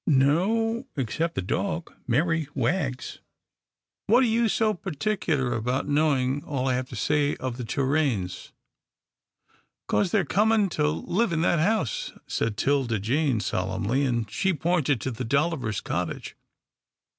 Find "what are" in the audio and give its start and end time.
4.07-4.25